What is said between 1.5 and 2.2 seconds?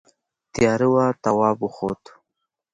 وخوت.